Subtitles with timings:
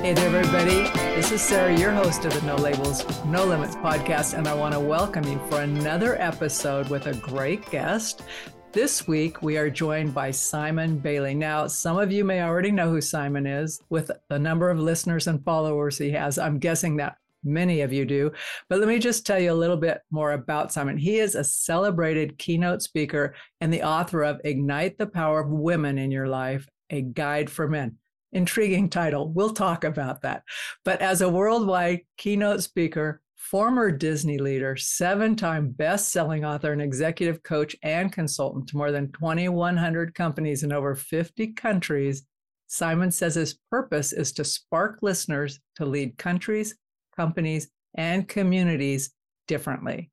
[0.00, 0.88] Hey there, everybody.
[1.16, 4.72] This is Sarah, your host of the No Labels, No Limits podcast, and I want
[4.72, 8.22] to welcome you for another episode with a great guest.
[8.70, 11.34] This week, we are joined by Simon Bailey.
[11.34, 15.26] Now, some of you may already know who Simon is with the number of listeners
[15.26, 16.38] and followers he has.
[16.38, 18.30] I'm guessing that many of you do.
[18.68, 20.96] But let me just tell you a little bit more about Simon.
[20.96, 25.98] He is a celebrated keynote speaker and the author of Ignite the Power of Women
[25.98, 27.96] in Your Life, a guide for men.
[28.32, 29.32] Intriguing title.
[29.32, 30.42] We'll talk about that.
[30.84, 36.82] But as a worldwide keynote speaker, former Disney leader, seven time best selling author, and
[36.82, 42.26] executive coach and consultant to more than 2,100 companies in over 50 countries,
[42.66, 46.76] Simon says his purpose is to spark listeners to lead countries,
[47.16, 49.14] companies, and communities
[49.46, 50.10] differently.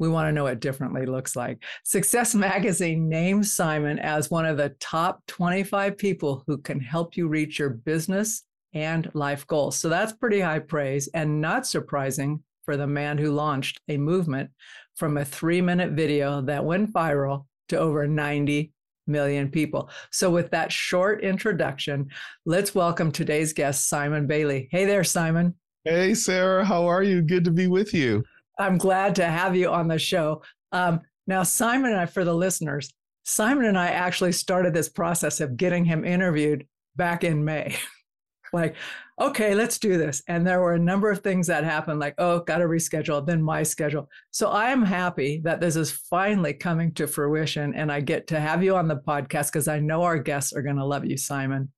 [0.00, 1.62] We want to know what differently looks like.
[1.84, 7.28] Success Magazine named Simon as one of the top 25 people who can help you
[7.28, 9.78] reach your business and life goals.
[9.78, 14.48] So that's pretty high praise and not surprising for the man who launched a movement
[14.96, 18.72] from a three minute video that went viral to over 90
[19.06, 19.90] million people.
[20.12, 22.08] So, with that short introduction,
[22.46, 24.68] let's welcome today's guest, Simon Bailey.
[24.70, 25.54] Hey there, Simon.
[25.84, 26.64] Hey, Sarah.
[26.64, 27.22] How are you?
[27.22, 28.22] Good to be with you.
[28.60, 30.42] I'm glad to have you on the show.
[30.72, 32.92] Um, now, Simon and I, for the listeners,
[33.24, 36.66] Simon and I actually started this process of getting him interviewed
[36.96, 37.76] back in May.
[38.52, 38.74] like,
[39.20, 40.22] okay, let's do this.
[40.28, 43.42] And there were a number of things that happened, like, oh, got to reschedule, then
[43.42, 44.08] my schedule.
[44.30, 48.40] So I am happy that this is finally coming to fruition and I get to
[48.40, 51.16] have you on the podcast because I know our guests are going to love you,
[51.16, 51.70] Simon.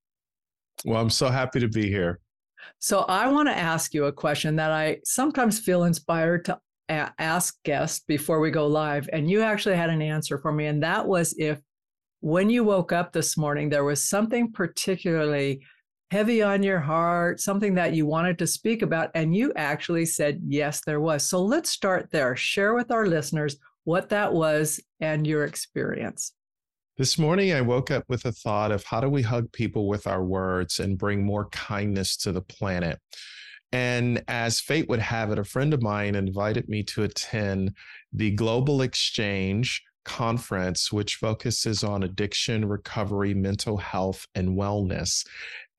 [0.84, 2.20] Well, I'm so happy to be here.
[2.78, 6.58] So I want to ask you a question that I sometimes feel inspired to
[6.92, 9.08] ask guests before we go live.
[9.12, 10.66] And you actually had an answer for me.
[10.66, 11.60] And that was if
[12.20, 15.62] when you woke up this morning, there was something particularly
[16.12, 20.38] heavy on your heart, something that you wanted to speak about, and you actually said,
[20.46, 21.24] yes, there was.
[21.24, 22.36] So let's start there.
[22.36, 26.34] Share with our listeners what that was and your experience.
[26.98, 30.06] This morning, I woke up with a thought of how do we hug people with
[30.06, 33.00] our words and bring more kindness to the planet?
[33.72, 37.74] And as fate would have it, a friend of mine invited me to attend
[38.12, 45.26] the Global Exchange conference, which focuses on addiction, recovery, mental health, and wellness.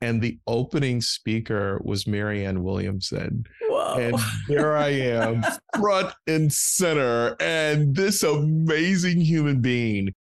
[0.02, 3.46] And the opening speaker was Marianne Williamson.
[3.70, 3.80] Whoa.
[3.94, 4.16] And
[4.48, 5.44] there I am,
[5.76, 7.36] front and center.
[7.40, 10.14] And this amazing human being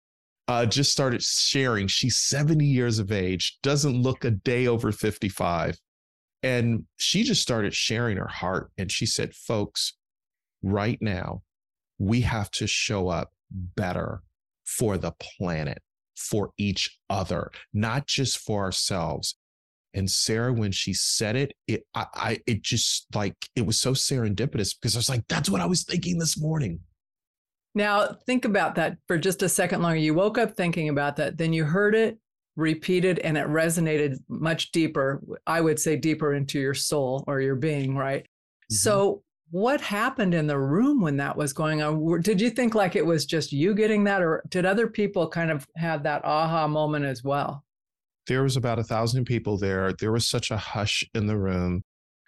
[0.49, 1.87] uh, just started sharing.
[1.87, 5.79] She's 70 years of age, doesn't look a day over 55.
[6.43, 8.71] And she just started sharing her heart.
[8.79, 9.95] And she said, folks,
[10.63, 11.43] right now,
[11.99, 14.23] we have to show up better
[14.65, 15.83] for the planet,
[16.17, 19.37] for each other, not just for ourselves.
[19.93, 23.93] And Sarah, when she said it, it I, I it just like it was so
[23.93, 26.81] serendipitous because I was like, that's what I was thinking this morning.
[27.75, 29.99] Now think about that for just a second longer.
[29.99, 32.19] You woke up thinking about that, then you heard it
[32.57, 37.57] repeated and it resonated much deeper, I would say deeper into your soul or your
[37.57, 38.23] being, right?
[38.23, 38.75] Mm-hmm.
[38.75, 39.23] So,
[39.53, 42.21] what happened in the room when that was going on?
[42.21, 45.51] Did you think like it was just you getting that, or did other people kind
[45.51, 47.65] of have that aha moment as well?
[48.29, 49.93] There was about a thousand people there.
[49.93, 51.83] There was such a hush in the room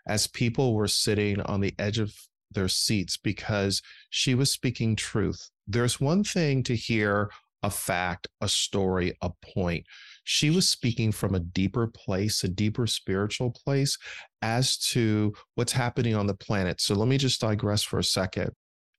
[0.09, 2.13] as people were sitting on the edge of
[2.51, 5.51] their seats because she was speaking truth.
[5.67, 7.31] There's one thing to hear
[7.63, 9.87] a fact, a story, a point.
[10.25, 13.99] She was speaking from a deeper place, a deeper spiritual place
[14.41, 16.81] as to what's happening on the planet.
[16.81, 18.51] So let me just digress for a second.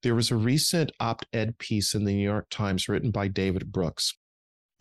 [0.02, 3.72] There was a recent op ed piece in the New York Times written by David
[3.72, 4.14] Brooks,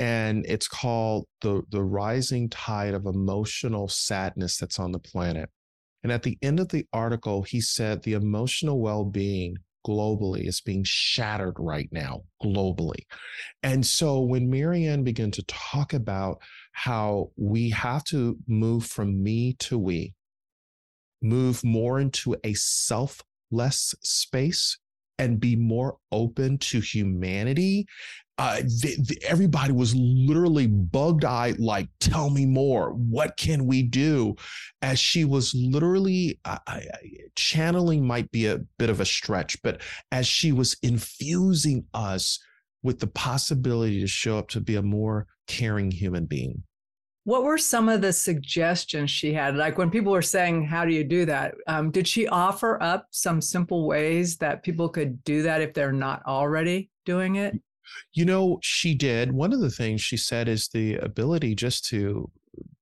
[0.00, 5.48] and it's called the, the Rising Tide of Emotional Sadness That's on the Planet.
[6.02, 10.60] And at the end of the article, he said the emotional well being globally is
[10.60, 13.06] being shattered right now, globally.
[13.62, 16.38] And so when Marianne began to talk about
[16.72, 20.14] how we have to move from me to we,
[21.20, 24.78] move more into a selfless space
[25.18, 27.86] and be more open to humanity
[28.42, 32.90] uh, the, the, everybody was literally bugged eyed, like, tell me more.
[32.90, 34.34] What can we do?
[34.82, 36.58] As she was literally uh,
[37.36, 39.80] channeling, might be a bit of a stretch, but
[40.10, 42.40] as she was infusing us
[42.82, 46.64] with the possibility to show up to be a more caring human being.
[47.22, 49.54] What were some of the suggestions she had?
[49.54, 51.54] Like when people were saying, How do you do that?
[51.68, 55.92] Um, did she offer up some simple ways that people could do that if they're
[55.92, 57.54] not already doing it?
[58.12, 59.32] You know, she did.
[59.32, 62.30] One of the things she said is the ability just to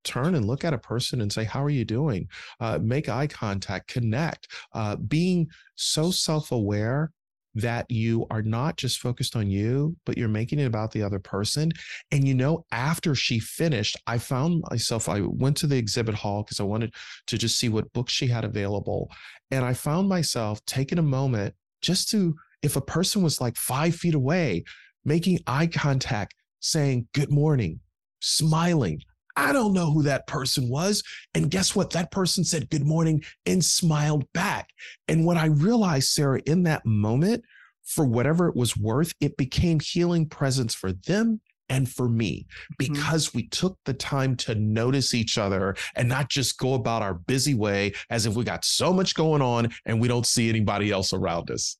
[0.04, 2.28] turn and look at a person and say, How are you doing?
[2.58, 4.48] Uh, make eye contact, connect.
[4.72, 7.12] Uh, being so self aware
[7.54, 11.18] that you are not just focused on you, but you're making it about the other
[11.18, 11.72] person.
[12.12, 16.42] And you know, after she finished, I found myself, I went to the exhibit hall
[16.42, 16.94] because I wanted
[17.26, 19.10] to just see what books she had available.
[19.50, 23.96] And I found myself taking a moment just to, if a person was like five
[23.96, 24.64] feet away,
[25.04, 27.80] making eye contact, saying, Good morning,
[28.20, 29.02] smiling,
[29.36, 31.02] I don't know who that person was.
[31.34, 31.90] And guess what?
[31.90, 34.68] That person said good morning and smiled back.
[35.08, 37.44] And what I realized, Sarah, in that moment,
[37.84, 42.74] for whatever it was worth, it became healing presence for them and for me mm-hmm.
[42.92, 43.38] because mm-hmm.
[43.38, 47.54] we took the time to notice each other and not just go about our busy
[47.54, 51.12] way as if we got so much going on and we don't see anybody else
[51.12, 51.76] around us.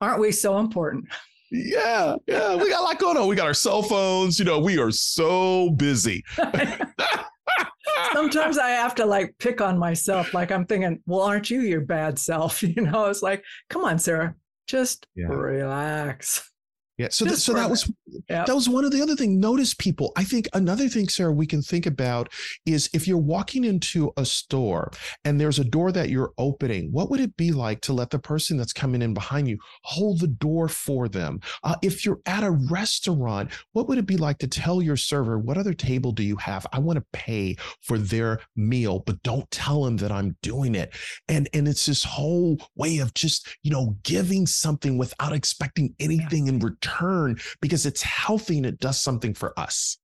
[0.00, 1.06] Aren't we so important?
[1.50, 3.28] Yeah, yeah, we got a lot going on.
[3.28, 4.38] We got our cell phones.
[4.38, 6.24] You know, we are so busy.
[8.12, 10.34] Sometimes I have to like pick on myself.
[10.34, 12.62] Like I'm thinking, well, aren't you your bad self?
[12.74, 14.34] You know, it's like, come on, Sarah,
[14.66, 15.26] just yeah.
[15.26, 16.50] relax.
[16.96, 17.08] Yeah.
[17.10, 17.90] So, th- so that was
[18.28, 18.46] yep.
[18.46, 19.40] that was one of the other thing.
[19.40, 20.12] Notice people.
[20.14, 22.32] I think another thing, Sarah, we can think about
[22.66, 24.92] is if you're walking into a store
[25.24, 28.18] and there's a door that you're opening, what would it be like to let the
[28.20, 31.40] person that's coming in behind you hold the door for them?
[31.64, 35.36] Uh, if you're at a restaurant, what would it be like to tell your server,
[35.36, 36.64] "What other table do you have?
[36.72, 40.94] I want to pay for their meal, but don't tell them that I'm doing it."
[41.28, 46.46] And and it's this whole way of just you know giving something without expecting anything
[46.46, 49.98] in return return because it's healthy and it does something for us.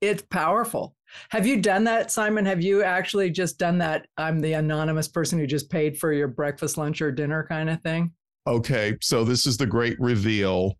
[0.00, 0.96] It's powerful.
[1.30, 2.46] Have you done that, Simon?
[2.46, 4.06] Have you actually just done that?
[4.16, 7.82] I'm the anonymous person who just paid for your breakfast, lunch, or dinner kind of
[7.82, 8.12] thing?
[8.46, 10.76] Okay, so this is the great reveal.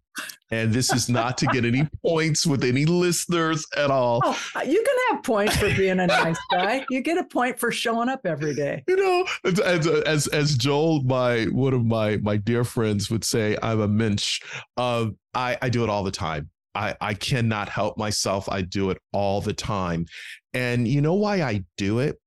[0.50, 4.20] And this is not to get any points with any listeners at all.
[4.24, 4.36] Oh,
[4.66, 6.84] you can have points for being a nice guy.
[6.90, 8.82] You get a point for showing up every day.
[8.88, 13.56] You know, as as as Joel, my one of my my dear friends would say,
[13.62, 14.40] I'm a mensch.
[14.76, 16.50] Uh, I I do it all the time.
[16.74, 18.48] I I cannot help myself.
[18.48, 20.06] I do it all the time,
[20.52, 22.18] and you know why I do it?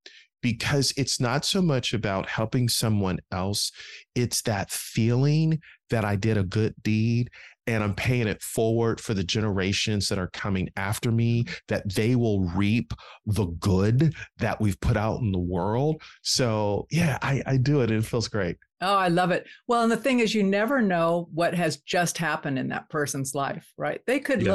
[0.44, 3.72] because it's not so much about helping someone else.
[4.14, 5.58] It's that feeling
[5.88, 7.30] that I did a good deed
[7.66, 12.14] and I'm paying it forward for the generations that are coming after me, that they
[12.14, 12.92] will reap
[13.26, 16.02] the good that we've put out in the world.
[16.22, 17.90] So, yeah, I, I do it.
[17.90, 18.56] And it feels great.
[18.80, 19.46] Oh, I love it.
[19.66, 23.34] Well, and the thing is, you never know what has just happened in that person's
[23.34, 24.00] life, right?
[24.06, 24.46] They could yes.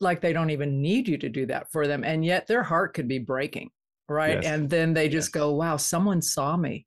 [0.00, 2.02] look like they don't even need you to do that for them.
[2.02, 3.70] And yet their heart could be breaking,
[4.08, 4.42] right?
[4.42, 4.44] Yes.
[4.44, 5.40] And then they just yes.
[5.40, 6.84] go, wow, someone saw me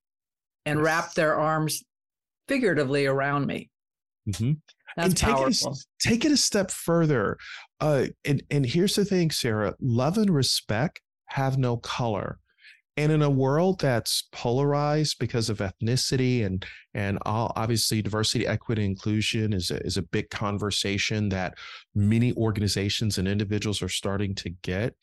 [0.66, 1.84] and wrapped their arms
[2.50, 3.70] figuratively around me.
[4.28, 4.52] Mm-hmm.
[5.00, 5.72] That's and take powerful.
[5.72, 7.38] It a, take it a step further.
[7.80, 12.40] Uh, and, and here's the thing, Sarah love and respect have no color.
[12.98, 18.84] And in a world that's polarized because of ethnicity and and all, obviously diversity, equity,
[18.84, 21.54] inclusion is a, is a big conversation that
[21.96, 24.96] many organizations and individuals are starting to get.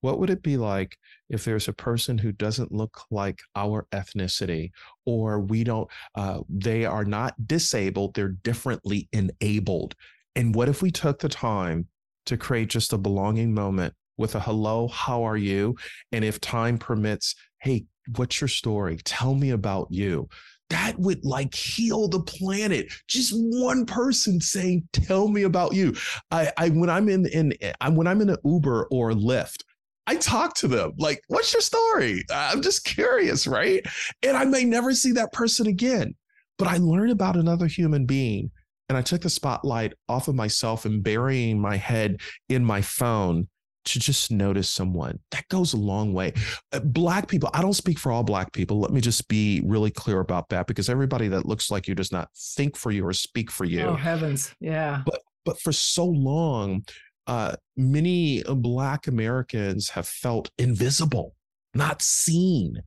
[0.00, 0.96] What would it be like
[1.28, 4.70] if there's a person who doesn't look like our ethnicity,
[5.06, 9.94] or we don't, uh, they are not disabled, they're differently enabled?
[10.36, 11.88] And what if we took the time
[12.26, 15.76] to create just a belonging moment with a hello, how are you?
[16.12, 18.98] And if time permits, hey, what's your story?
[19.04, 20.28] Tell me about you
[20.70, 22.92] that would like heal the planet.
[23.06, 25.94] Just one person saying, "Tell me about you."
[26.30, 29.62] I, I when I'm in in I, when I'm in an Uber or Lyft,
[30.06, 32.24] I talk to them like, what's your story?
[32.30, 33.84] I'm just curious, right?
[34.22, 36.14] And I may never see that person again,
[36.58, 38.50] but I learn about another human being.
[38.88, 42.20] And I took the spotlight off of myself and burying my head
[42.50, 43.48] in my phone
[43.86, 45.18] to just notice someone.
[45.30, 46.32] That goes a long way.
[46.72, 48.80] Uh, black people, I don't speak for all Black people.
[48.80, 52.12] Let me just be really clear about that because everybody that looks like you does
[52.12, 53.82] not think for you or speak for you.
[53.82, 54.54] Oh, heavens.
[54.60, 55.02] Yeah.
[55.04, 56.84] But but for so long,
[57.26, 61.34] uh, many Black Americans have felt invisible,
[61.74, 62.82] not seen.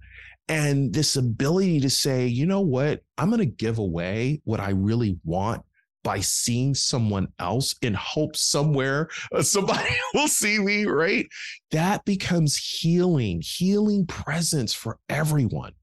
[0.49, 4.69] And this ability to say, you know what, I'm going to give away what I
[4.69, 5.63] really want
[6.03, 11.27] by seeing someone else in hope somewhere uh, somebody will see me, right?
[11.71, 15.73] That becomes healing, healing presence for everyone.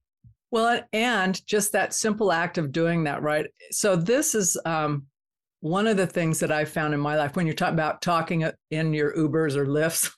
[0.51, 3.51] Well, and just that simple act of doing that, right?
[3.71, 5.05] So this is um,
[5.65, 8.47] one of the things that I found in my life when you're talking about talking
[8.71, 10.13] in your Ubers or Lyfts.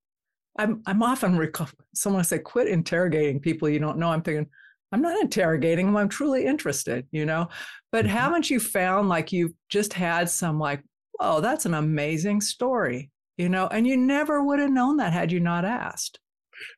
[0.58, 4.48] I'm I'm often recall someone say, "Quit interrogating people you don't know." I'm thinking,
[4.90, 5.96] I'm not interrogating them.
[5.96, 7.48] I'm truly interested, you know.
[7.92, 8.16] But mm-hmm.
[8.16, 10.82] haven't you found like you've just had some like,
[11.20, 15.30] oh, that's an amazing story, you know, and you never would have known that had
[15.30, 16.18] you not asked.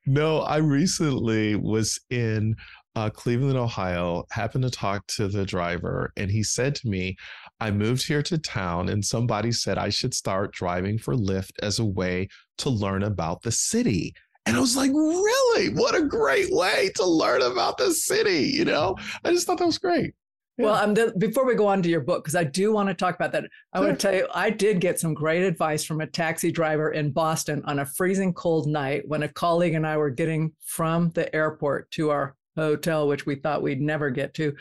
[0.05, 2.55] No, I recently was in
[2.95, 7.15] uh, Cleveland, Ohio, happened to talk to the driver, and he said to me,
[7.61, 11.77] I moved here to town, and somebody said I should start driving for Lyft as
[11.77, 12.27] a way
[12.57, 14.15] to learn about the city.
[14.47, 15.69] And I was like, really?
[15.69, 18.47] What a great way to learn about the city.
[18.47, 20.15] You know, I just thought that was great.
[20.57, 20.65] Yeah.
[20.65, 22.95] Well, um, the, before we go on to your book, because I do want to
[22.95, 23.87] talk about that, I sure.
[23.87, 27.11] want to tell you, I did get some great advice from a taxi driver in
[27.11, 31.33] Boston on a freezing cold night when a colleague and I were getting from the
[31.35, 34.55] airport to our hotel, which we thought we'd never get to.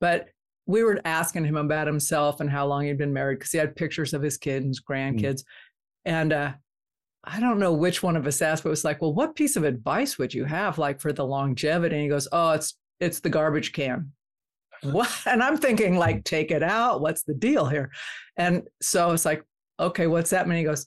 [0.00, 0.28] But
[0.66, 3.76] we were asking him about himself and how long he'd been married because he had
[3.76, 4.90] pictures of his kids and his mm.
[4.90, 5.40] grandkids.
[5.40, 5.44] Mm.
[6.04, 6.52] And uh,
[7.24, 9.56] I don't know which one of us asked, but it was like, well, what piece
[9.56, 11.96] of advice would you have like for the longevity?
[11.96, 14.12] And he goes, oh, it's it's the garbage can.
[14.82, 15.10] What?
[15.24, 17.00] And I'm thinking like, take it out.
[17.00, 17.90] What's the deal here?
[18.36, 19.42] And so it's like,
[19.80, 20.58] okay, what's that mean?
[20.58, 20.86] He goes,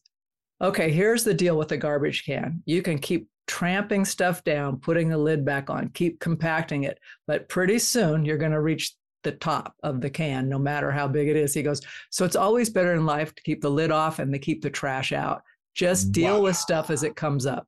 [0.61, 2.61] okay, here's the deal with the garbage can.
[2.65, 7.49] You can keep tramping stuff down, putting the lid back on, keep compacting it, but
[7.49, 11.27] pretty soon you're going to reach the top of the can, no matter how big
[11.27, 11.53] it is.
[11.53, 14.39] He goes, so it's always better in life to keep the lid off and to
[14.39, 15.41] keep the trash out.
[15.75, 16.43] Just deal wow.
[16.43, 17.67] with stuff as it comes up.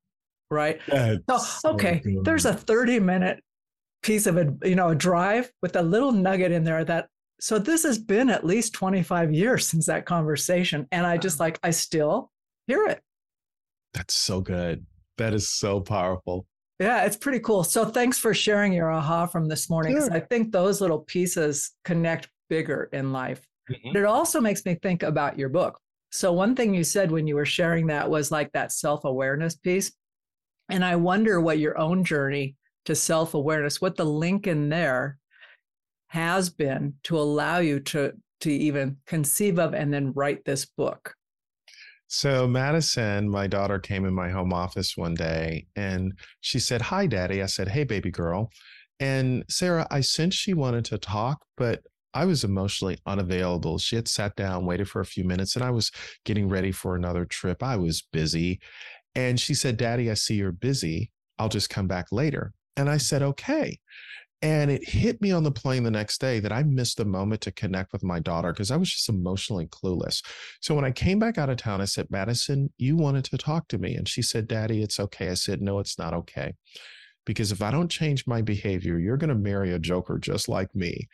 [0.49, 0.79] Right.
[1.37, 2.01] so, okay.
[2.03, 3.41] So there's a 30 minute
[4.03, 7.07] piece of a, you know, a drive with a little nugget in there that,
[7.39, 10.87] so this has been at least 25 years since that conversation.
[10.91, 12.31] And I just like, I still
[12.67, 13.01] hear it.
[13.93, 14.85] That's so good.
[15.17, 16.45] That is so powerful.
[16.81, 17.63] Yeah, it's pretty cool.
[17.63, 19.97] So thanks for sharing your aha from this morning.
[19.97, 20.11] Sure.
[20.11, 23.45] I think those little pieces connect bigger in life.
[23.69, 23.93] Mm-hmm.
[23.93, 25.79] But it also makes me think about your book.
[26.11, 29.55] So, one thing you said when you were sharing that was like that self awareness
[29.55, 29.91] piece.
[30.69, 35.17] And I wonder what your own journey to self awareness, what the link in there
[36.07, 41.13] has been to allow you to, to even conceive of and then write this book.
[42.13, 47.07] So, Madison, my daughter, came in my home office one day and she said, Hi,
[47.07, 47.41] daddy.
[47.41, 48.51] I said, Hey, baby girl.
[48.99, 53.77] And Sarah, I sensed she wanted to talk, but I was emotionally unavailable.
[53.77, 55.89] She had sat down, waited for a few minutes, and I was
[56.25, 57.63] getting ready for another trip.
[57.63, 58.59] I was busy.
[59.15, 61.11] And she said, Daddy, I see you're busy.
[61.39, 62.51] I'll just come back later.
[62.75, 63.79] And I said, Okay.
[64.43, 67.41] And it hit me on the plane the next day that I missed a moment
[67.41, 70.23] to connect with my daughter because I was just emotionally clueless.
[70.61, 73.67] So when I came back out of town, I said, Madison, you wanted to talk
[73.67, 73.95] to me.
[73.95, 75.29] And she said, Daddy, it's okay.
[75.29, 76.55] I said, No, it's not okay.
[77.23, 80.73] Because if I don't change my behavior, you're going to marry a joker just like
[80.75, 81.07] me.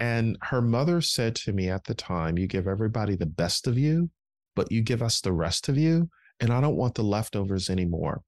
[0.00, 3.78] And her mother said to me at the time, You give everybody the best of
[3.78, 4.10] you,
[4.56, 6.08] but you give us the rest of you.
[6.40, 8.22] And I don't want the leftovers anymore.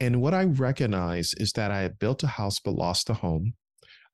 [0.00, 3.54] And what I recognize is that I had built a house but lost a home.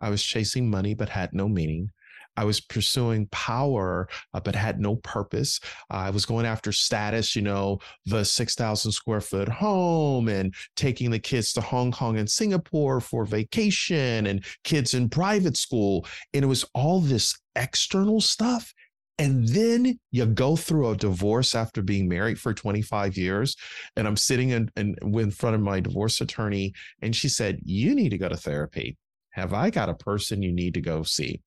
[0.00, 1.90] I was chasing money but had no meaning.
[2.36, 5.58] I was pursuing power, uh, but had no purpose.
[5.90, 11.10] Uh, I was going after status, you know, the 6,000 square foot home and taking
[11.10, 16.06] the kids to Hong Kong and Singapore for vacation and kids in private school.
[16.34, 18.72] And it was all this external stuff.
[19.18, 23.56] And then you go through a divorce after being married for 25 years.
[23.96, 27.94] And I'm sitting in, in, in front of my divorce attorney, and she said, You
[27.94, 28.98] need to go to therapy
[29.36, 31.42] have I got a person you need to go see?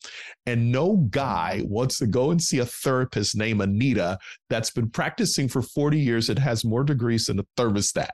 [0.46, 5.48] And no guy wants to go and see a therapist named Anita that's been practicing
[5.48, 8.10] for 40 years and has more degrees than a thermostat.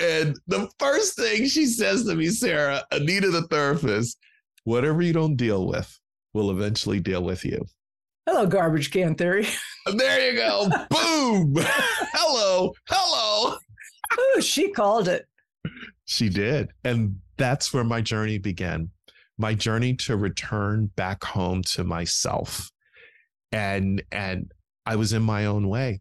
[0.00, 4.18] And the first thing she says to me, Sarah, Anita the therapist,
[4.64, 5.98] whatever you don't deal with
[6.34, 7.64] will eventually deal with you.
[8.26, 9.48] Hello, garbage can theory.
[9.94, 10.68] There you go.
[10.90, 11.54] Boom.
[12.12, 12.72] hello.
[12.88, 13.56] Hello.
[14.18, 15.24] Ooh, she called it.
[16.06, 16.72] She did.
[16.82, 18.90] And that's where my journey began
[19.38, 22.70] my journey to return back home to myself.
[23.52, 24.52] And and
[24.84, 26.00] i was in my own way.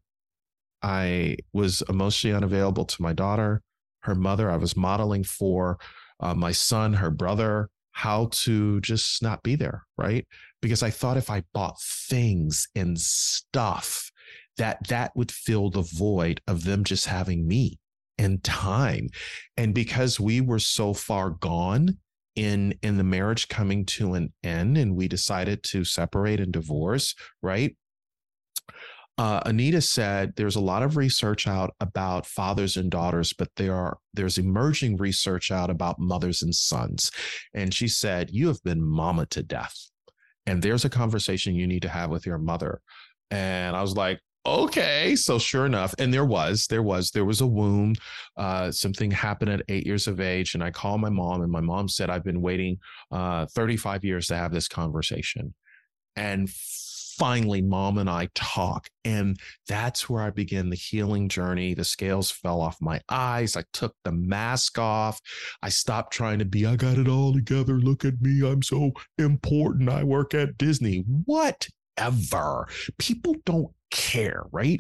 [0.82, 3.62] I was emotionally unavailable to my daughter
[4.06, 5.77] her mother i was modeling for
[6.20, 10.27] uh, my son her brother how to just not be there right?
[10.62, 14.12] Because i thought if i bought things and stuff
[14.58, 17.80] that that would fill the void of them just having me
[18.18, 19.10] and time.
[19.58, 21.98] And because we were so far gone
[22.36, 27.15] in in the marriage coming to an end and we decided to separate and divorce
[27.42, 27.75] right
[29.18, 33.74] uh, Anita said there's a lot of research out about fathers and daughters, but there
[33.74, 37.12] are there's emerging research out about mothers and sons.
[37.54, 39.74] And she said, You have been mama to death.
[40.46, 42.82] And there's a conversation you need to have with your mother.
[43.32, 47.42] And I was like, okay so sure enough and there was there was there was
[47.42, 47.96] a womb
[48.38, 51.62] uh, something happened at eight years of age and i called my mom and my
[51.62, 52.78] mom said i've been waiting
[53.12, 55.54] uh, 35 years to have this conversation
[56.16, 56.50] and
[57.18, 58.90] finally mom and I talk.
[59.04, 61.74] And that's where I began the healing journey.
[61.74, 63.56] The scales fell off my eyes.
[63.56, 65.20] I took the mask off.
[65.62, 67.75] I stopped trying to be, I got it all together.
[67.75, 68.46] Look at me.
[68.48, 69.90] I'm so important.
[69.90, 71.06] I work at Disney.
[71.25, 72.68] Whatever.
[72.98, 74.80] People don't care, right?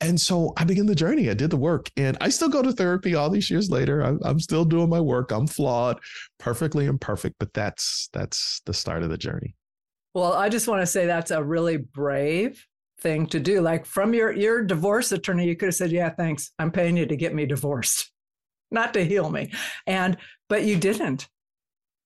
[0.00, 1.30] And so I began the journey.
[1.30, 4.00] I did the work, and I still go to therapy all these years later.
[4.00, 5.30] I'm, I'm, still doing my work.
[5.30, 6.00] I'm flawed,
[6.38, 9.54] perfectly imperfect, but that's that's the start of the journey.
[10.14, 12.66] Well, I just want to say that's a really brave
[13.00, 13.60] thing to do.
[13.60, 16.50] Like from your your divorce attorney, you could have said, "Yeah, thanks.
[16.58, 18.10] I'm paying you to get me divorced,
[18.70, 19.52] not to heal me."
[19.86, 20.16] And
[20.48, 21.28] but you didn't.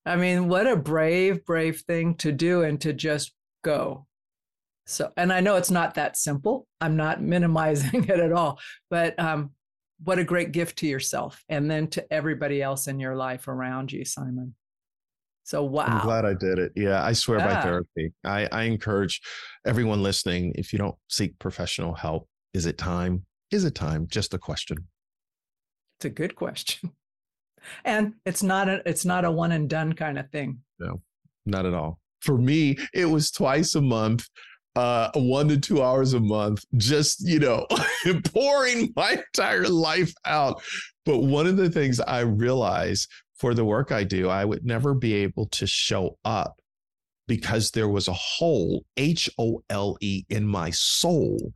[0.04, 4.07] I mean, what a brave, brave thing to do and to just go.
[4.88, 6.66] So, and I know it's not that simple.
[6.80, 8.58] I'm not minimizing it at all,
[8.90, 9.50] but um,
[10.02, 13.92] what a great gift to yourself and then to everybody else in your life around
[13.92, 14.54] you, Simon.
[15.44, 15.84] So wow.
[15.84, 16.72] I'm glad I did it.
[16.74, 17.54] Yeah, I swear yeah.
[17.54, 18.12] by therapy.
[18.24, 19.20] I, I encourage
[19.66, 23.24] everyone listening, if you don't seek professional help, is it time?
[23.50, 24.06] Is it time?
[24.10, 24.88] Just a question.
[25.98, 26.92] It's a good question.
[27.84, 30.60] And it's not a it's not a one and done kind of thing.
[30.78, 31.02] No,
[31.44, 31.98] not at all.
[32.20, 34.26] For me, it was twice a month
[34.78, 37.66] uh, one to two hours a month, just, you know,
[38.32, 40.62] pouring my entire life out.
[41.04, 43.08] But one of the things I realize
[43.38, 46.60] for the work I do, I would never be able to show up
[47.26, 51.50] because there was a hole, H O L E, in my soul.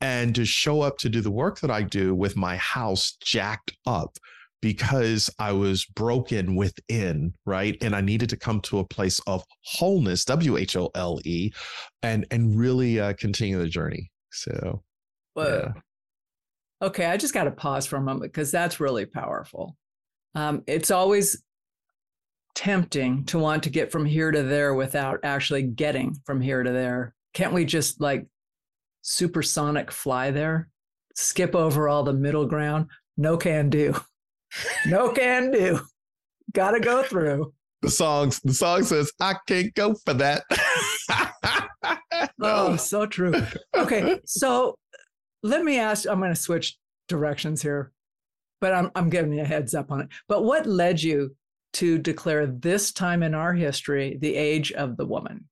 [0.00, 3.76] And to show up to do the work that I do with my house jacked
[3.84, 4.16] up
[4.62, 7.76] because I was broken within, right?
[7.82, 11.50] And I needed to come to a place of wholeness, W H O L E,
[12.02, 14.10] and and really uh, continue the journey.
[14.30, 14.82] So,
[15.36, 16.86] yeah.
[16.86, 19.76] okay, I just got to pause for a moment because that's really powerful
[20.34, 21.42] um, it's always
[22.54, 26.70] tempting to want to get from here to there without actually getting from here to
[26.70, 27.14] there.
[27.34, 28.26] Can't we just like
[29.02, 30.68] supersonic fly there?
[31.14, 32.86] Skip over all the middle ground?
[33.16, 33.94] No can do.
[34.86, 35.80] No can do.
[36.52, 37.52] Gotta go through.
[37.82, 40.44] The song the song says, I can't go for that.
[42.40, 43.34] oh, so true.
[43.76, 44.20] Okay.
[44.24, 44.78] So
[45.42, 46.76] let me ask, I'm gonna switch
[47.08, 47.92] directions here
[48.62, 50.08] but I'm, I'm giving you a heads up on it.
[50.28, 51.34] But what led you
[51.74, 55.48] to declare this time in our history the age of the woman?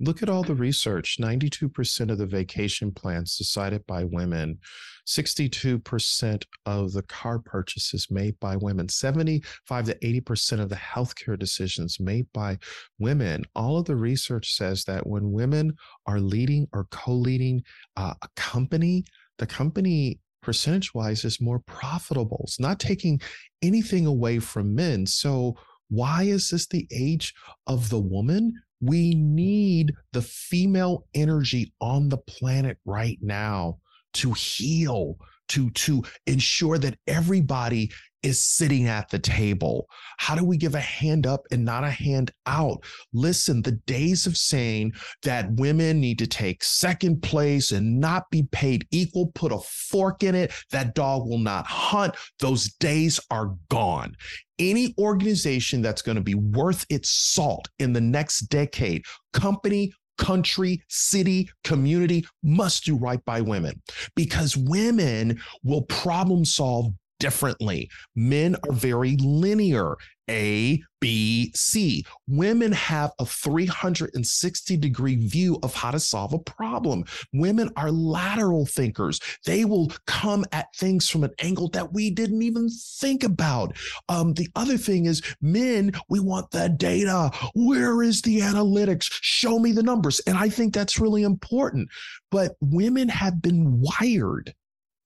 [0.00, 4.58] Look at all the research 92% of the vacation plans decided by women,
[5.06, 12.00] 62% of the car purchases made by women, 75 to 80% of the healthcare decisions
[12.00, 12.58] made by
[12.98, 13.44] women.
[13.54, 15.76] All of the research says that when women
[16.06, 17.62] are leading or co leading
[17.96, 19.04] uh, a company,
[19.38, 22.42] the company percentage wise is more profitable.
[22.44, 23.20] It's not taking
[23.62, 25.06] anything away from men.
[25.06, 25.56] So,
[25.94, 27.34] why is this the age
[27.66, 28.52] of the woman?
[28.80, 33.78] We need the female energy on the planet right now
[34.14, 35.16] to heal,
[35.48, 37.90] to, to ensure that everybody
[38.24, 39.86] is sitting at the table?
[40.16, 42.82] How do we give a hand up and not a hand out?
[43.12, 48.44] Listen, the days of saying that women need to take second place and not be
[48.50, 53.54] paid equal, put a fork in it, that dog will not hunt, those days are
[53.68, 54.16] gone.
[54.58, 60.82] Any organization that's going to be worth its salt in the next decade, company, country,
[60.88, 63.82] city, community must do right by women
[64.14, 67.88] because women will problem solve differently.
[68.14, 69.96] Men are very linear.
[70.30, 72.04] A, B, C.
[72.26, 77.04] Women have a 360 degree view of how to solve a problem.
[77.34, 79.20] Women are lateral thinkers.
[79.44, 83.76] They will come at things from an angle that we didn't even think about.
[84.08, 87.30] Um, the other thing is, men, we want the data.
[87.54, 89.10] Where is the analytics?
[89.20, 90.20] Show me the numbers.
[90.26, 91.90] And I think that's really important.
[92.30, 94.54] But women have been wired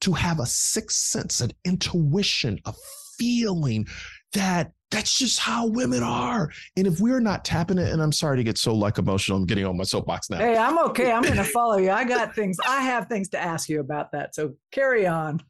[0.00, 2.74] to have a sixth sense, an intuition, a
[3.18, 3.86] feeling
[4.32, 6.50] that that's just how women are.
[6.76, 9.46] And if we're not tapping it, and I'm sorry to get so like emotional, I'm
[9.46, 10.38] getting on my soapbox now.
[10.38, 11.12] Hey, I'm okay.
[11.12, 11.90] I'm going to follow you.
[11.90, 14.34] I got things, I have things to ask you about that.
[14.34, 15.42] So carry on.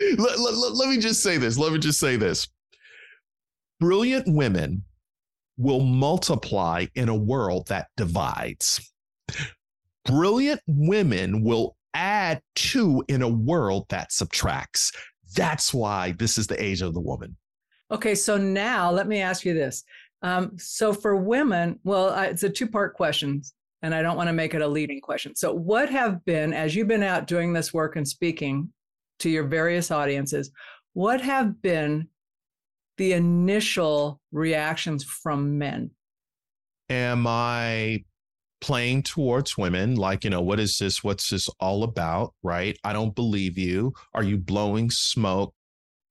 [0.00, 1.56] Let, let, let me just say this.
[1.56, 2.48] Let me just say this.
[3.80, 4.84] Brilliant women
[5.56, 8.92] will multiply in a world that divides.
[10.04, 14.92] Brilliant women will add to in a world that subtracts.
[15.34, 17.36] That's why this is the age of the woman.
[17.90, 19.82] Okay, so now let me ask you this.
[20.22, 23.42] Um, so for women, well, I, it's a two part question,
[23.82, 25.34] and I don't want to make it a leading question.
[25.34, 28.72] So, what have been, as you've been out doing this work and speaking
[29.20, 30.50] to your various audiences,
[30.94, 32.08] what have been
[32.98, 35.90] the initial reactions from men?
[36.88, 38.04] Am I
[38.60, 42.78] playing towards women like you know what is this what's this all about right?
[42.84, 43.92] I don't believe you.
[44.14, 45.54] Are you blowing smoke?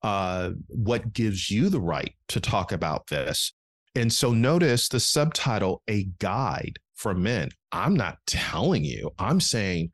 [0.01, 3.53] Uh what gives you the right to talk about this?
[3.95, 7.49] And so notice the subtitle a guide for men.
[7.71, 9.11] I'm not telling you.
[9.17, 9.91] I'm saying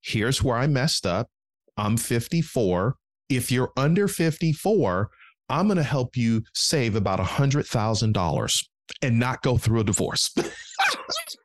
[0.00, 1.28] here's where i messed up.
[1.76, 2.96] I'm 54
[3.28, 5.08] if you're under 54
[5.48, 8.68] i'm going to help you save about a hundred thousand dollars
[9.00, 10.34] and not go through a divorce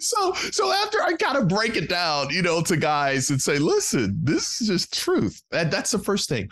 [0.00, 3.58] so so after I kind of break it down, you know, to guys and say,
[3.58, 5.42] listen, this is just truth.
[5.52, 6.50] And that's the first thing.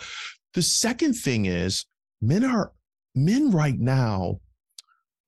[0.54, 1.87] The second thing is
[2.20, 2.72] men are
[3.14, 4.40] men right now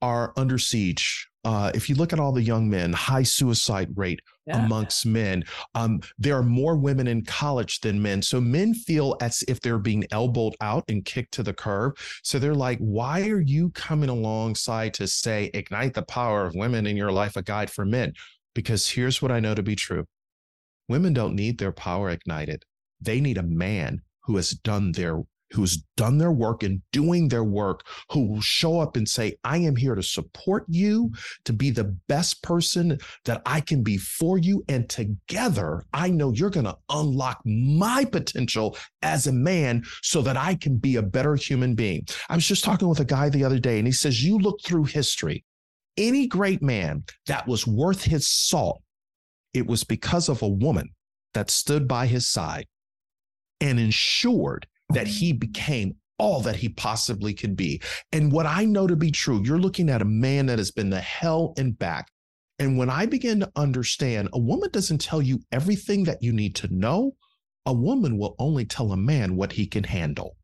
[0.00, 4.20] are under siege uh, if you look at all the young men, high suicide rate
[4.46, 4.64] yeah.
[4.64, 5.44] amongst men.
[5.74, 8.22] Um, there are more women in college than men.
[8.22, 11.96] So men feel as if they're being elbowed out and kicked to the curb.
[12.22, 16.86] So they're like, why are you coming alongside to say, ignite the power of women
[16.86, 18.12] in your life, a guide for men?
[18.54, 20.06] Because here's what I know to be true
[20.88, 22.64] women don't need their power ignited,
[23.00, 27.44] they need a man who has done their who's done their work and doing their
[27.44, 31.12] work, who will show up and say, I am here to support you,
[31.44, 34.64] to be the best person that I can be for you.
[34.68, 40.36] And together, I know you're going to unlock my potential as a man so that
[40.36, 42.06] I can be a better human being.
[42.28, 44.60] I was just talking with a guy the other day, and he says, You look
[44.64, 45.44] through history,
[45.96, 48.82] any great man that was worth his salt,
[49.52, 50.90] it was because of a woman
[51.34, 52.66] that stood by his side
[53.60, 57.82] and ensured that he became all that he possibly could be.
[58.12, 60.90] And what I know to be true, you're looking at a man that has been
[60.90, 62.08] the hell and back.
[62.58, 66.54] And when I begin to understand, a woman doesn't tell you everything that you need
[66.56, 67.16] to know.
[67.66, 70.36] A woman will only tell a man what he can handle.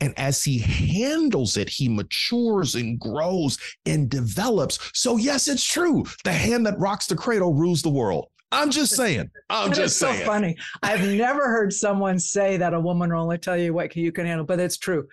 [0.00, 4.78] And as he handles it, he matures and grows and develops.
[4.94, 6.04] So, yes, it's true.
[6.24, 8.28] The hand that rocks the cradle rules the world.
[8.50, 9.30] I'm just saying.
[9.50, 10.20] I'm just saying.
[10.20, 10.56] so funny.
[10.82, 14.26] I've never heard someone say that a woman will only tell you what you can
[14.26, 15.06] handle, but it's true.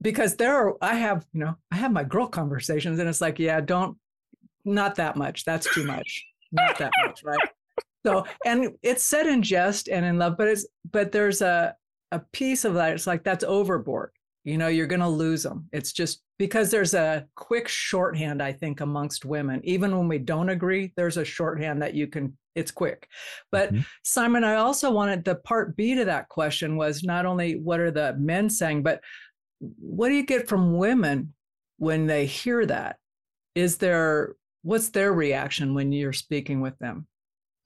[0.00, 3.38] Because there are, I have, you know, I have my girl conversations and it's like,
[3.38, 3.96] yeah, don't,
[4.64, 5.44] not that much.
[5.44, 6.24] That's too much.
[6.50, 7.38] Not that much, right?
[8.04, 11.76] So, and it's said in jest and in love, but it's, but there's a,
[12.10, 12.94] a piece of that.
[12.94, 14.10] It's like, that's overboard.
[14.44, 15.68] You know, you're going to lose them.
[15.72, 19.60] It's just because there's a quick shorthand, I think, amongst women.
[19.62, 23.06] Even when we don't agree, there's a shorthand that you can it's quick.
[23.52, 23.82] But mm-hmm.
[24.02, 27.92] Simon, I also wanted the part B to that question was not only what are
[27.92, 29.00] the men saying, but
[29.60, 31.32] what do you get from women
[31.76, 32.96] when they hear that?
[33.54, 37.06] Is there what's their reaction when you're speaking with them?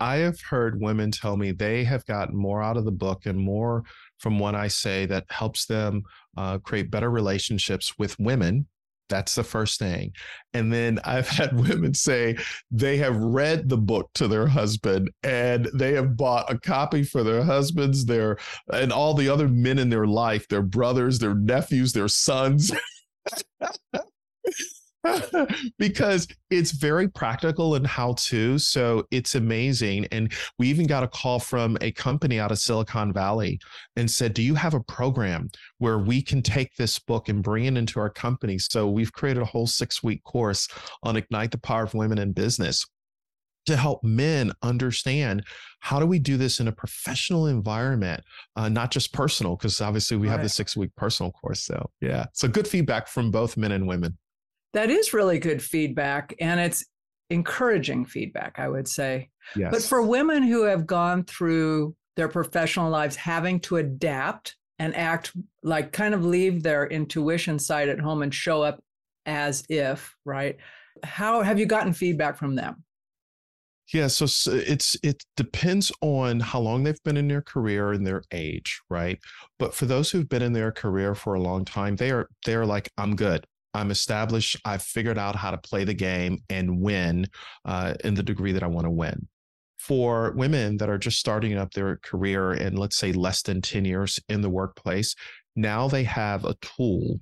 [0.01, 3.39] I have heard women tell me they have gotten more out of the book and
[3.39, 3.85] more
[4.19, 6.03] from what I say that helps them
[6.37, 8.67] uh, create better relationships with women
[9.09, 10.13] that's the first thing.
[10.53, 12.37] And then I've had women say
[12.71, 17.23] they have read the book to their husband and they have bought a copy for
[17.23, 18.39] their husbands, their
[18.73, 22.73] and all the other men in their life, their brothers, their nephews, their sons.
[25.79, 28.59] because it's very practical and how to.
[28.59, 30.07] So it's amazing.
[30.13, 33.59] And we even got a call from a company out of Silicon Valley
[33.97, 37.65] and said, Do you have a program where we can take this book and bring
[37.65, 38.59] it into our company?
[38.59, 40.69] So we've created a whole six week course
[41.03, 42.87] on Ignite the Power of Women in Business
[43.67, 45.45] to help men understand
[45.81, 48.23] how do we do this in a professional environment,
[48.55, 50.35] uh, not just personal, because obviously we right.
[50.35, 51.63] have the six week personal course.
[51.63, 52.27] So, yeah.
[52.33, 54.17] So, good feedback from both men and women
[54.77, 56.85] that is really good feedback and it's
[57.31, 59.73] encouraging feedback i would say yes.
[59.73, 65.33] but for women who have gone through their professional lives having to adapt and act
[65.63, 68.79] like kind of leave their intuition side at home and show up
[69.25, 70.57] as if right
[71.03, 72.85] how have you gotten feedback from them
[73.95, 78.25] yeah, so it's it depends on how long they've been in their career and their
[78.33, 79.21] age, right?
[79.61, 82.57] But for those who've been in their career for a long time, they are they
[82.57, 83.47] are like, I'm good.
[83.77, 84.57] I'm established.
[84.65, 87.27] I've figured out how to play the game and win
[87.65, 89.29] uh, in the degree that I want to win.
[89.79, 93.85] For women that are just starting up their career in, let's say, less than 10
[93.85, 95.15] years in the workplace,
[95.55, 97.21] now they have a tool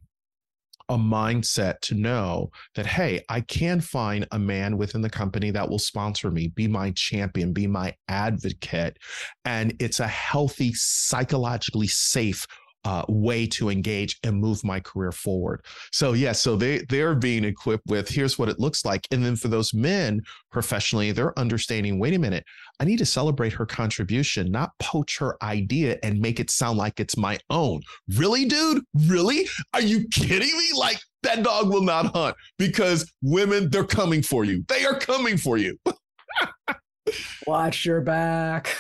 [0.89, 5.69] a mindset to know that, hey, I can find a man within the company that
[5.69, 8.99] will sponsor me, be my champion, be my advocate.
[9.45, 12.47] And it's a healthy, psychologically safe
[12.85, 15.65] uh, way to engage and move my career forward.
[15.93, 19.37] So yeah, so they they're being equipped with here's what it looks like, and then
[19.37, 21.99] for those men professionally, they're understanding.
[21.99, 22.45] Wait a minute,
[22.81, 27.01] I need to celebrate her contribution, not poach her idea and make it sound like
[27.01, 27.83] it's my own.
[28.17, 28.83] Really, dude?
[29.07, 29.49] Really?
[29.73, 30.71] Are you kidding me?
[30.77, 34.65] Like that dog will not hunt because women they're coming for you.
[34.69, 35.79] They are coming for you.
[37.47, 38.77] Watch your back.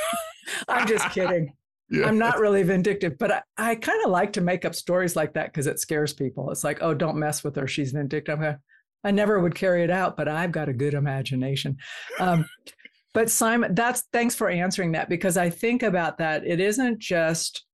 [0.68, 1.52] I'm just kidding.
[1.92, 2.06] Yeah.
[2.06, 5.34] I'm not really vindictive, but I, I kind of like to make up stories like
[5.34, 6.50] that because it scares people.
[6.50, 7.68] It's like, oh, don't mess with her.
[7.68, 8.40] She's vindictive.
[9.04, 11.76] I never would carry it out, but I've got a good imagination.
[12.18, 12.48] Um,
[13.14, 16.46] but Simon, that's thanks for answering that because I think about that.
[16.46, 17.66] It isn't just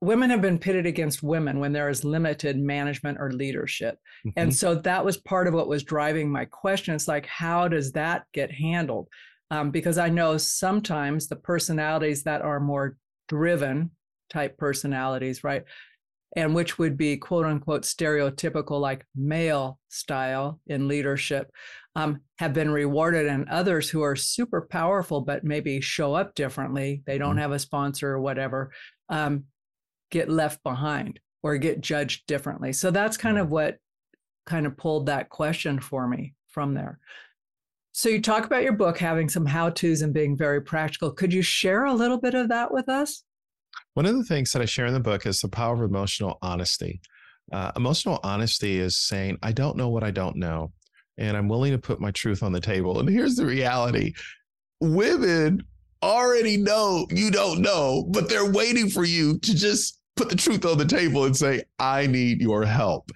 [0.00, 3.98] women have been pitted against women when there is limited management or leadership.
[4.26, 4.30] Mm-hmm.
[4.36, 6.94] And so that was part of what was driving my question.
[6.94, 9.08] It's like, how does that get handled?
[9.50, 12.96] Um, because I know sometimes the personalities that are more
[13.28, 13.90] driven
[14.30, 15.64] type personalities, right?
[16.36, 21.50] And which would be quote unquote stereotypical, like male style in leadership,
[21.96, 27.02] um, have been rewarded, and others who are super powerful but maybe show up differently,
[27.06, 27.40] they don't mm-hmm.
[27.40, 28.70] have a sponsor or whatever,
[29.08, 29.44] um,
[30.10, 32.72] get left behind or get judged differently.
[32.72, 33.46] So that's kind mm-hmm.
[33.46, 33.78] of what
[34.46, 36.98] kind of pulled that question for me from there.
[37.98, 41.10] So you talk about your book having some how-tos and being very practical.
[41.10, 43.24] Could you share a little bit of that with us?
[43.94, 46.38] One of the things that I share in the book is the power of emotional
[46.40, 47.00] honesty.
[47.50, 50.70] Uh, emotional honesty is saying, I don't know what I don't know,
[51.16, 53.00] and I'm willing to put my truth on the table.
[53.00, 54.12] And here's the reality
[54.80, 55.64] women
[56.00, 60.64] already know you don't know, but they're waiting for you to just put the truth
[60.64, 63.10] on the table and say, I need your help.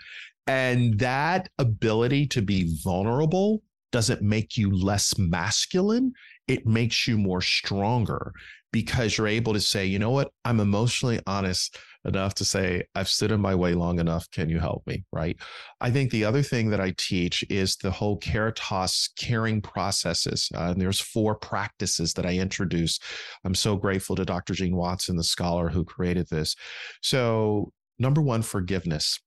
[0.48, 6.12] And that ability to be vulnerable doesn't make you less masculine.
[6.48, 8.32] It makes you more stronger
[8.72, 13.08] because you're able to say, you know what, I'm emotionally honest enough to say, I've
[13.08, 14.28] stood in my way long enough.
[14.30, 15.04] Can you help me?
[15.12, 15.36] Right.
[15.80, 20.48] I think the other thing that I teach is the whole Caritas caring processes.
[20.54, 22.98] Uh, and there's four practices that I introduce.
[23.44, 24.54] I'm so grateful to Dr.
[24.54, 26.56] Jean Watson, the scholar who created this.
[27.02, 29.20] So, number one, forgiveness.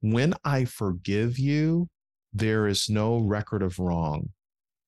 [0.00, 1.88] When I forgive you,
[2.32, 4.30] there is no record of wrong.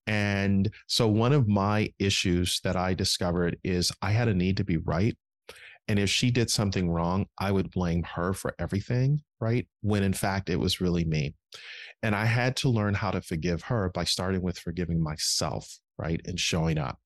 [0.07, 4.65] And so one of my issues that I discovered is I had a need to
[4.65, 5.17] be right.
[5.89, 9.67] And if she did something wrong, I would blame her for everything, right?
[9.83, 11.35] When in fact, it was really me.
[12.03, 16.21] And I had to learn how to forgive her by starting with forgiving myself, right?
[16.25, 16.99] And showing up.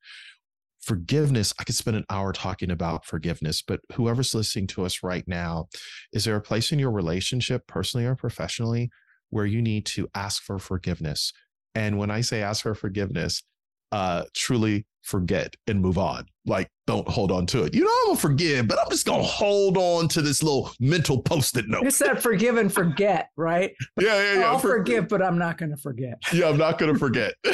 [0.82, 5.26] Forgiveness, I could spend an hour talking about forgiveness, but whoever's listening to us right
[5.26, 5.68] now,
[6.12, 8.90] is there a place in your relationship, personally or professionally,
[9.34, 11.32] where you need to ask for forgiveness?
[11.74, 13.42] And when I say ask for forgiveness,
[13.90, 16.26] uh, truly forget and move on.
[16.46, 17.74] Like, don't hold on to it.
[17.74, 21.20] You know, I'm gonna forgive, but I'm just gonna hold on to this little mental
[21.20, 21.84] post-it note.
[21.84, 23.74] It's that forgive and forget, right?
[24.00, 24.46] yeah, yeah, yeah.
[24.46, 26.18] I'll for- forgive, but I'm not gonna forget.
[26.32, 27.34] Yeah, I'm not gonna forget.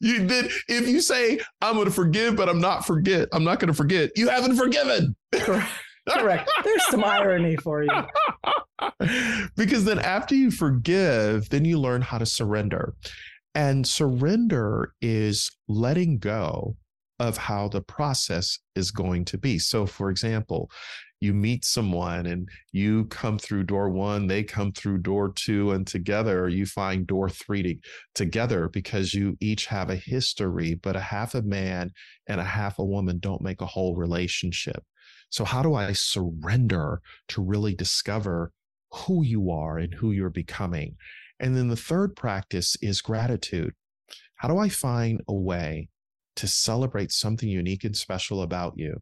[0.00, 3.74] you did if you say I'm gonna forgive, but I'm not forget, I'm not gonna
[3.74, 5.16] forget, you haven't forgiven.
[6.08, 6.50] Correct.
[6.64, 7.90] There's some irony for you.
[9.56, 12.94] because then after you forgive, then you learn how to surrender.
[13.54, 16.76] And surrender is letting go
[17.18, 19.58] of how the process is going to be.
[19.58, 20.70] So, for example,
[21.22, 25.86] you meet someone and you come through door one, they come through door two, and
[25.86, 27.76] together you find door three to,
[28.14, 31.92] together because you each have a history, but a half a man
[32.28, 34.82] and a half a woman don't make a whole relationship.
[35.30, 38.52] So, how do I surrender to really discover
[38.90, 40.96] who you are and who you're becoming?
[41.38, 43.74] And then the third practice is gratitude.
[44.34, 45.88] How do I find a way
[46.34, 49.00] to celebrate something unique and special about you?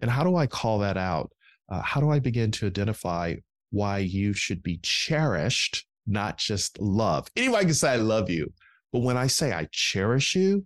[0.00, 1.32] And how do I call that out?
[1.68, 3.34] Uh, how do I begin to identify
[3.70, 7.30] why you should be cherished, not just loved?
[7.36, 8.52] Anybody can say, I love you.
[8.92, 10.64] But when I say I cherish you,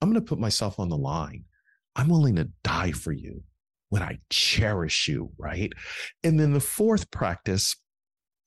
[0.00, 1.44] I'm going to put myself on the line.
[1.96, 3.42] I'm willing to die for you
[3.90, 5.72] when I cherish you, right?
[6.24, 7.76] And then the fourth practice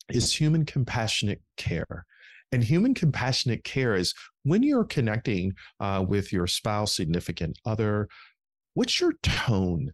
[0.09, 2.05] is human compassionate care.
[2.51, 4.13] And human compassionate care is
[4.43, 8.07] when you're connecting uh, with your spouse, significant other,
[8.73, 9.91] what's your tone?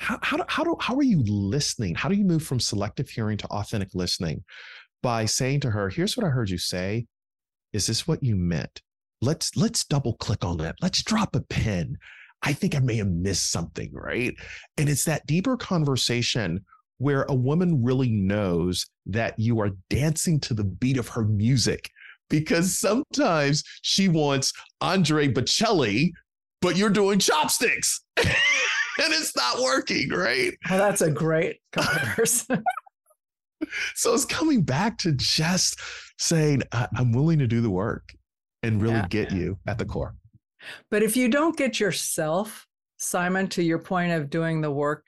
[0.00, 1.94] How, how, do, how, do, how are you listening?
[1.94, 4.42] How do you move from selective hearing to authentic listening?
[5.02, 7.06] By saying to her, here's what I heard you say.
[7.74, 8.80] Is this what you meant?
[9.20, 10.76] Let's let's double click on that.
[10.80, 11.98] Let's drop a pin.
[12.42, 14.34] I think I may have missed something, right?
[14.78, 16.64] And it's that deeper conversation
[16.96, 21.90] where a woman really knows that you are dancing to the beat of her music
[22.30, 26.12] because sometimes she wants Andre Bocelli,
[26.62, 28.02] but you're doing chopsticks.
[29.02, 30.56] and it's not working, right?
[30.68, 32.62] Well, that's a great comparison.
[33.94, 35.78] so it's coming back to just
[36.18, 38.12] saying, I'm willing to do the work
[38.62, 39.08] and really yeah.
[39.08, 40.14] get you at the core.
[40.90, 42.66] But if you don't get yourself,
[42.98, 45.04] Simon, to your point of doing the work,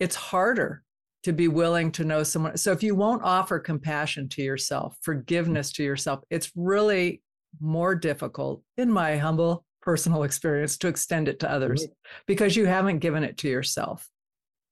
[0.00, 0.82] it's harder
[1.24, 2.56] to be willing to know someone.
[2.56, 7.22] So if you won't offer compassion to yourself, forgiveness to yourself, it's really
[7.60, 11.86] more difficult, in my humble personal experience, to extend it to others
[12.26, 14.10] because you haven't given it to yourself.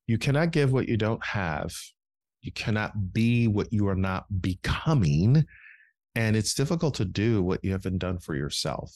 [0.09, 1.73] You cannot give what you don't have.
[2.43, 5.47] You cannot be what you are not becoming.
[6.17, 8.93] And it's difficult to do what you haven't done for yourself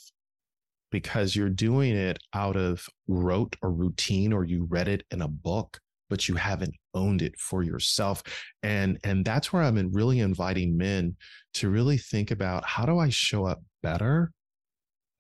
[0.91, 5.29] because you're doing it out of rote or routine, or you read it in a
[5.29, 5.79] book
[6.11, 8.23] but you haven't owned it for yourself
[8.63, 11.15] and and that's where i'm really inviting men
[11.53, 14.33] to really think about how do i show up better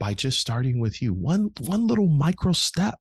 [0.00, 1.12] by just starting with you.
[1.12, 2.98] One one little micro step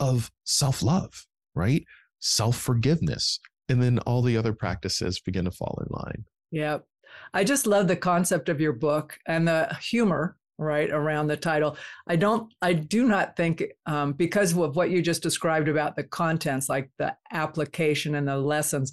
[0.00, 1.84] of self-love right?
[2.20, 3.40] Self-forgiveness.
[3.68, 6.24] And then all the other practices begin to fall in line.
[6.50, 6.84] Yep.
[7.32, 11.76] I just love the concept of your book and the humor right around the title.
[12.06, 16.04] I don't i do not think um, because of what you just described about the
[16.04, 18.92] contents like the application and the lessons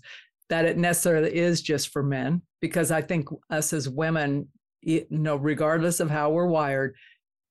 [0.50, 4.48] that it necessarily is just for men because i think us as women
[4.82, 6.96] you know regardless of how we're wired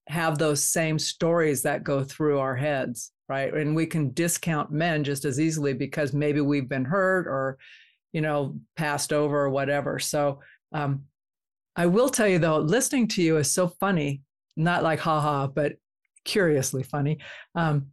[0.08, 5.04] have those same stories that go through our heads right and we can discount men
[5.04, 7.58] just as easily because maybe we've been hurt or
[8.12, 10.40] you know passed over or whatever so
[10.72, 11.04] um,
[11.76, 14.22] I will tell you though, listening to you is so funny,
[14.56, 15.76] not like haha, but
[16.24, 17.18] curiously funny.
[17.54, 17.86] Um,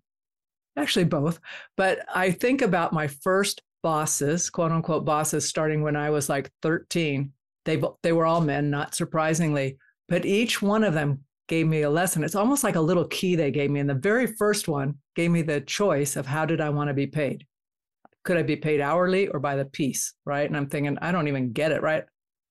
[0.76, 1.40] actually, both.
[1.76, 6.52] But I think about my first bosses, quote unquote bosses, starting when I was like
[6.64, 7.32] 13.
[7.66, 9.78] They, they were all men, not surprisingly,
[10.10, 12.24] but each one of them gave me a lesson.
[12.24, 13.80] It's almost like a little key they gave me.
[13.80, 16.94] And the very first one gave me the choice of how did I want to
[16.94, 17.46] be paid?
[18.24, 20.14] Could I be paid hourly or by the piece?
[20.26, 20.48] Right.
[20.48, 21.82] And I'm thinking, I don't even get it.
[21.82, 22.04] Right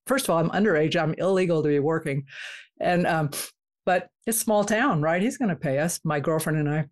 [0.07, 1.01] first of all, I'm underage.
[1.01, 2.25] I'm illegal to be working.
[2.81, 3.31] And, um,
[3.85, 5.23] but it's small town, right?
[5.23, 6.87] He's going to pay us, my girlfriend and I.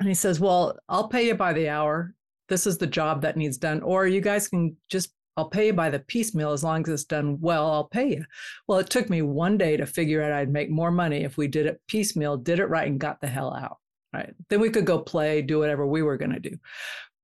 [0.00, 2.14] And he says, Well, I'll pay you by the hour.
[2.48, 3.80] This is the job that needs done.
[3.82, 7.04] Or you guys can just, I'll pay you by the piecemeal as long as it's
[7.04, 8.24] done well, I'll pay you.
[8.68, 11.48] Well, it took me one day to figure out I'd make more money if we
[11.48, 13.78] did it piecemeal, did it right, and got the hell out.
[14.12, 14.32] Right.
[14.48, 16.56] Then we could go play, do whatever we were going to do.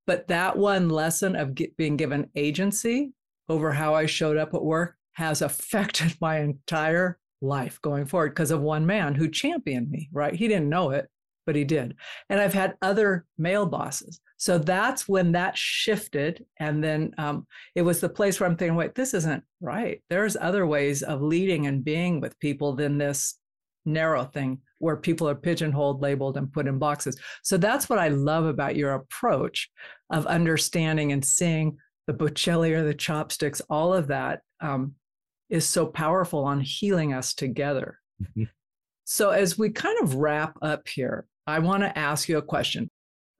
[0.08, 3.12] But that one lesson of get, being given agency
[3.48, 8.50] over how I showed up at work has affected my entire life going forward because
[8.50, 10.34] of one man who championed me, right?
[10.34, 11.08] He didn't know it,
[11.46, 11.94] but he did.
[12.28, 14.20] And I've had other male bosses.
[14.40, 16.46] So that's when that shifted.
[16.58, 20.02] And then um, it was the place where I'm thinking, wait, this isn't right.
[20.08, 23.34] There's other ways of leading and being with people than this
[23.84, 27.20] narrow thing where people are pigeonholed, labeled, and put in boxes.
[27.42, 29.68] So that's what I love about your approach
[30.08, 31.76] of understanding and seeing
[32.06, 34.94] the Bocelli or the chopsticks, all of that um,
[35.50, 37.98] is so powerful on healing us together.
[38.22, 38.44] Mm-hmm.
[39.04, 42.90] So, as we kind of wrap up here, I want to ask you a question.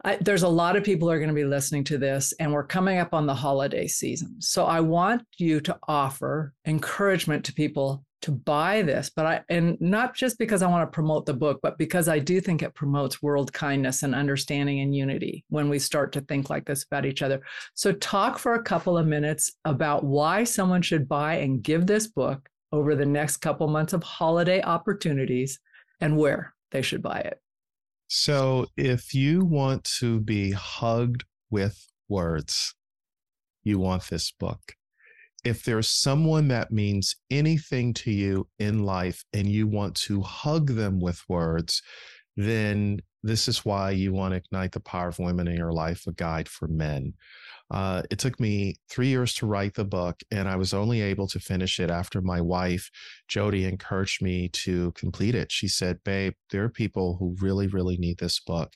[0.05, 2.65] I, there's a lot of people are going to be listening to this, and we're
[2.65, 4.41] coming up on the holiday season.
[4.41, 9.81] So, I want you to offer encouragement to people to buy this but i and
[9.81, 12.75] not just because i want to promote the book but because i do think it
[12.75, 17.07] promotes world kindness and understanding and unity when we start to think like this about
[17.07, 17.41] each other
[17.75, 22.09] so talk for a couple of minutes about why someone should buy and give this
[22.09, 25.59] book over the next couple months of holiday opportunities
[26.01, 27.41] and where they should buy it
[28.13, 32.75] so if you want to be hugged with words
[33.63, 34.75] you want this book
[35.45, 40.69] if there's someone that means anything to you in life and you want to hug
[40.69, 41.83] them with words,
[42.37, 46.07] then this is why you want to ignite the power of women in your life,
[46.07, 47.15] a guide for men.
[47.71, 51.29] Uh, it took me three years to write the book, and I was only able
[51.29, 52.91] to finish it after my wife,
[53.29, 55.53] Jody, encouraged me to complete it.
[55.53, 58.73] She said, Babe, there are people who really, really need this book.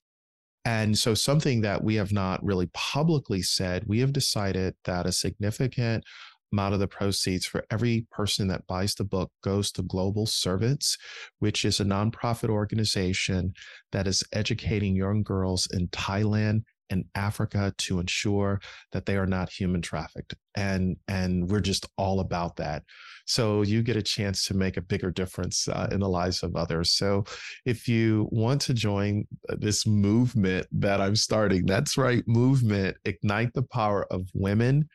[0.64, 5.12] And so, something that we have not really publicly said, we have decided that a
[5.12, 6.04] significant
[6.52, 10.96] amount of the proceeds for every person that buys the book goes to Global Servants,
[11.40, 13.52] which is a nonprofit organization
[13.90, 18.60] that is educating young girls in Thailand in Africa to ensure
[18.92, 20.35] that they are not human trafficked.
[20.56, 22.85] And, and we're just all about that.
[23.26, 26.56] So you get a chance to make a bigger difference uh, in the lives of
[26.56, 26.92] others.
[26.92, 27.24] So
[27.64, 33.52] if you want to join uh, this movement that I'm starting, that's right, movement, ignite
[33.54, 34.88] the power of women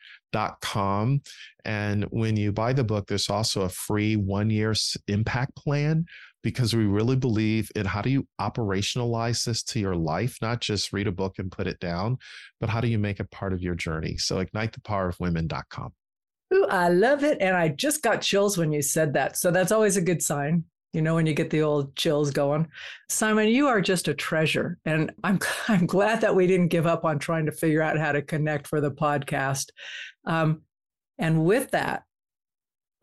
[0.60, 1.20] com.
[1.64, 4.74] And when you buy the book, there's also a free one year
[5.08, 6.06] impact plan
[6.42, 10.92] because we really believe in how do you operationalize this to your life, not just
[10.92, 12.18] read a book and put it down,
[12.60, 14.16] but how do you make it part of your journey?
[14.16, 15.92] So ignitethepowerofwomen.com.
[16.52, 17.38] Ooh, I love it.
[17.40, 19.36] And I just got chills when you said that.
[19.36, 22.66] So that's always a good sign you know when you get the old chills going
[23.08, 25.38] simon you are just a treasure and i'm
[25.68, 28.66] i'm glad that we didn't give up on trying to figure out how to connect
[28.66, 29.66] for the podcast
[30.26, 30.62] um,
[31.18, 32.02] and with that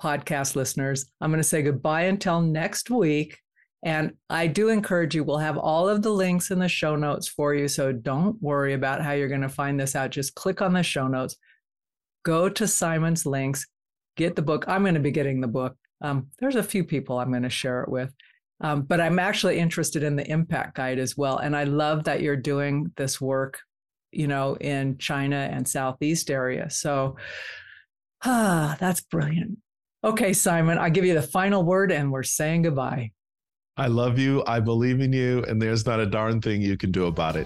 [0.01, 3.37] podcast listeners i'm going to say goodbye until next week
[3.83, 7.27] and i do encourage you we'll have all of the links in the show notes
[7.27, 10.61] for you so don't worry about how you're going to find this out just click
[10.61, 11.35] on the show notes
[12.23, 13.65] go to simon's links
[14.15, 17.19] get the book i'm going to be getting the book um, there's a few people
[17.19, 18.13] I'm going to share it with.
[18.59, 21.37] Um, but I'm actually interested in the impact guide as well.
[21.37, 23.59] And I love that you're doing this work,
[24.11, 26.69] you know, in China and Southeast area.
[26.69, 27.17] So
[28.25, 29.59] ah, that's brilliant.
[30.07, 33.11] Okay, Simon, I give you the final word and we're saying goodbye.
[33.75, 34.41] I love you.
[34.47, 35.43] I believe in you.
[35.43, 37.45] And there's not a darn thing you can do about it.